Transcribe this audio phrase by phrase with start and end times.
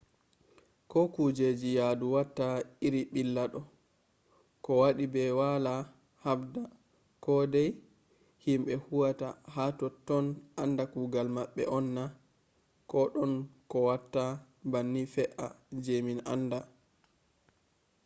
[0.91, 2.47] ko kujeji yadu watta
[2.87, 3.61] iri billa do
[4.63, 5.73] ko wadi be wala
[6.23, 6.63] habda
[7.23, 7.69] ko dai?
[8.43, 10.25] himbe huwata ha totton
[10.63, 12.05] anda kugal mabbe on na?
[12.91, 13.33] ko don
[13.71, 14.23] ko watta
[14.71, 15.47] banni fe’a
[15.83, 16.59] je min anda?